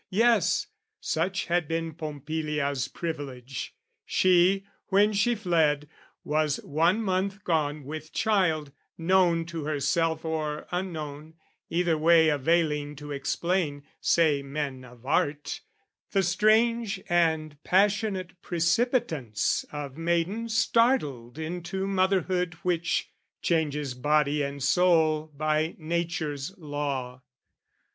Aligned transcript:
Yes, 0.09 0.65
such 0.99 1.45
had 1.45 1.67
been 1.67 1.93
Pompilia's 1.93 2.87
privilege: 2.87 3.75
She, 4.03 4.65
when 4.87 5.13
she 5.13 5.35
fled, 5.35 5.87
was 6.23 6.57
one 6.63 7.03
month 7.03 7.43
gone 7.43 7.83
with 7.83 8.11
child, 8.11 8.71
Known 8.97 9.45
to 9.45 9.65
herself 9.65 10.25
or 10.25 10.65
unknown, 10.71 11.35
either 11.69 11.99
way 11.99 12.29
Availing 12.29 12.95
to 12.95 13.11
explain 13.11 13.83
(say 13.99 14.41
men 14.41 14.83
of 14.83 15.05
art) 15.05 15.61
The 16.13 16.23
strange 16.23 16.99
and 17.07 17.63
passionate 17.63 18.41
precipitance 18.41 19.65
Of 19.71 19.97
maiden 19.99 20.49
startled 20.49 21.37
into 21.37 21.85
motherhood 21.85 22.55
Which 22.63 23.11
changes 23.43 23.93
body 23.93 24.41
and 24.41 24.63
soul 24.63 25.31
by 25.37 25.75
nature's 25.77 26.57
law. 26.57 27.21